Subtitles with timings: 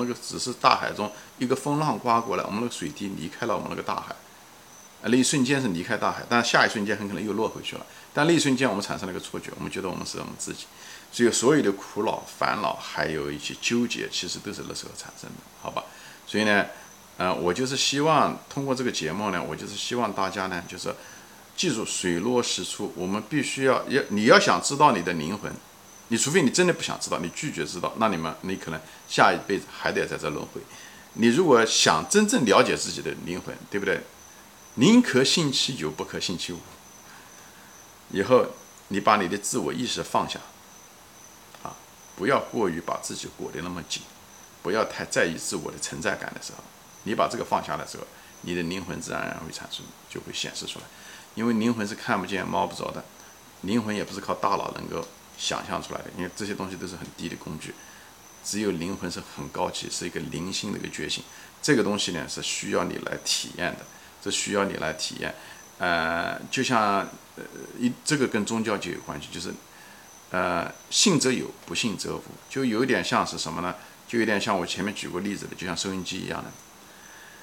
[0.00, 4.14] 们那个只是大海中一个风浪刮过来，我们那个水滴离开了我们那个大海，
[5.02, 7.86] 啊，那一瞬间是离开大海，但下一瞬间很可能又落回去了。
[8.12, 10.66] 但那一瞬间我们产生了一个错觉，我们觉得我们是我们自己，
[11.12, 15.84] 所以所有的苦恼、烦恼，还有一些纠结，其实都是那时候产生的，好吧？
[16.26, 16.66] 所以呢，
[17.18, 20.94] 嗯，我就是希望通过这个节目呢，我就是希望大家呢，就是
[21.56, 25.52] 记住水落石出，我们必须要要你要想知道你的灵魂。
[26.10, 30.60] 你除非你真的不想知道，你拒绝知道，那你们你可能下一辈子还得在这轮回。
[31.14, 34.00] 你如果想真正了解自己的灵魂，对不对？
[34.74, 36.58] 宁可信其有，不可信其无。
[38.10, 38.44] 以后
[38.88, 40.40] 你把你的自我意识放下，
[41.62, 41.76] 啊，
[42.16, 44.02] 不要过于把自己裹得那么紧，
[44.62, 46.64] 不要太在意自我的存在感的时候，
[47.04, 48.04] 你把这个放下的时候，
[48.40, 50.84] 你的灵魂自然而然会产生，就会显示出来。
[51.36, 53.04] 因为灵魂是看不见摸不着的，
[53.60, 55.06] 灵魂也不是靠大脑能够。
[55.40, 57.74] 想象出来的，因为这些东西都是很低的工具，
[58.44, 61.24] 只有灵魂是很高级，是一个灵性的一个觉醒。
[61.62, 63.86] 这个东西呢是需要你来体验的，
[64.22, 65.34] 这需要你来体验。
[65.78, 67.44] 呃，就像呃
[67.78, 69.52] 一这个跟宗教就有关系，就是
[70.30, 73.74] 呃信则有，不信则无，就有点像是什么呢？
[74.06, 76.50] 就有点像我前面举过例子的，就像收音机一样的。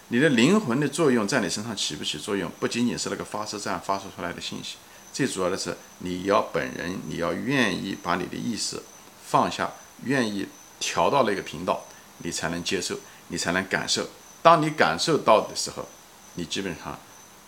[0.09, 4.77] 你的灵魂的作用在你身上起不起作用，不仅仅是那个发射站发射出来的信息。
[5.17, 8.79] 最主要的是，你要本人，你要愿意把你的意识
[9.25, 10.47] 放下，愿意
[10.79, 11.83] 调到那个频道，
[12.19, 14.07] 你才能接受，你才能感受。
[14.43, 15.87] 当你感受到的时候，
[16.35, 16.99] 你基本上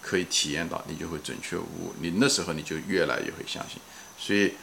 [0.02, 1.94] 可以体验到，你就会准确无误。
[2.02, 3.80] 你那时候你就越来越会相信。
[4.18, 4.56] 所以，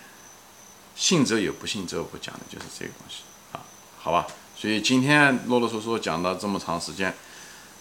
[0.97, 3.19] 信则有，不信则无，讲的就是这个东西
[3.53, 3.63] 啊，
[4.01, 4.27] 好吧？
[4.57, 7.15] 所以今天啰啰嗦嗦讲了这么长时间。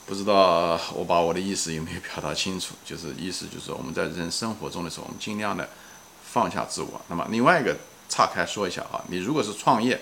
[0.06, 2.76] 不知道我把我的意思有没有表达清楚？
[2.86, 5.68] 就是意思就是我们在人生活中的时候，我们尽量的
[6.24, 7.02] 放下自我。
[7.08, 7.76] 那么另外一个
[8.08, 10.00] 岔开说一下啊，你如果是创业，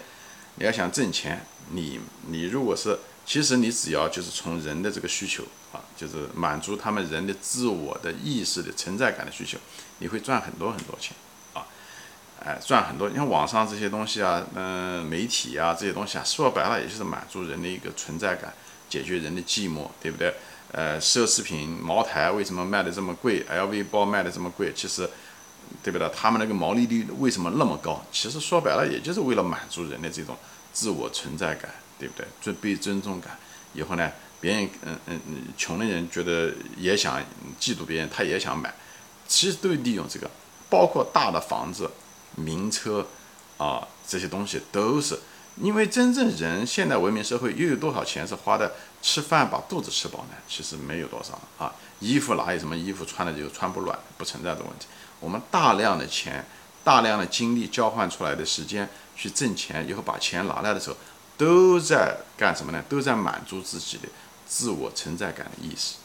[0.56, 9.58] 你要想挣钱，你你如果是其实你只要就是从人的这个需求啊，就是满足他们人的自我的意识的存在感的需求，
[10.00, 11.16] 你会赚很多很多钱
[11.53, 11.66] 啊，
[12.44, 13.08] 哎赚很多。
[13.08, 18.53] 你看网上这些东西啊，嗯，媒体啊这些东西啊，说白了也就是满足人的一个存在感。
[18.94, 20.31] 解决人的寂寞，对不对？
[20.72, 24.72] 呃，奢侈品茅台为什么卖的这么贵？LV 包卖的这么贵？
[24.76, 25.09] 其实，
[25.81, 26.08] 对不对？
[26.16, 28.06] 他们那个毛利率为什么那么高？
[28.12, 30.38] 其实说白了，也就是为了满足人的这种
[30.72, 32.28] 自我存在感，对不对？
[32.40, 33.36] 尊被尊重感。
[33.74, 37.20] 以后呢，别人嗯嗯嗯，穷的人觉得也想
[37.59, 38.72] 嫉妒别人，他也想买，
[39.28, 40.30] 其实都利用这个，
[40.70, 41.90] 包括大的房子、
[42.36, 43.08] 名车
[43.58, 45.18] 啊，这些东西都是。
[45.58, 48.69] 因为真正人现代文明社会又有多少钱是花在
[49.02, 50.36] 吃饭把肚子吃饱呢？
[50.47, 51.74] 其实没有多少啊。
[52.00, 54.88] 衣服哪有什么衣服穿了就穿不暖，不存在的问题。
[55.19, 56.46] 我们大量的钱、
[56.84, 60.97] 大量的精力交换出来的时间去挣钱，以后把钱拿来的时候，
[61.38, 62.84] 都在干什么呢？
[62.90, 64.09] 都在满足自己的
[64.46, 65.96] 自我存在感的意识。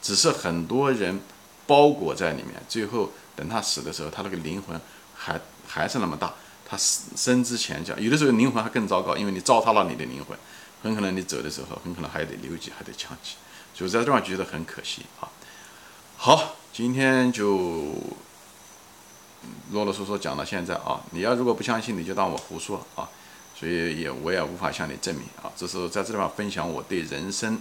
[0.00, 1.20] 只是很多人
[1.66, 4.80] 包裹在里面，最后等他死的时候，他那个灵魂
[5.14, 6.32] 还还是那么大。
[6.74, 6.76] 他
[7.16, 10.36] 生之前讲，有的时候灵魂还更糟糕，因为你糟蹋了你的灵魂，
[10.82, 13.36] 很可能你走的时候，很可能还得留级，还得降级，
[13.72, 15.30] 所以在这地方觉得很可惜啊。
[16.16, 17.94] 好，今天就
[19.70, 21.00] 啰啰嗦嗦讲到现在啊。
[21.12, 23.08] 你要如果不相信，你就当我胡说啊。
[23.56, 25.46] 所以也我也无法向你证明啊。
[25.56, 27.60] 这是在这地方分享我对人生、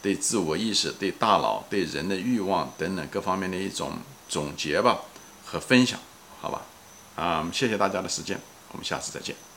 [0.00, 3.92] 对自我意识、对大脑、对人的欲望等等各方面的一种
[4.26, 5.00] 总结吧
[5.44, 6.00] 和分享，
[6.40, 6.62] 好吧。
[7.16, 8.40] 啊，谢谢大家的时间，
[8.74, 9.53] 我们下次再见。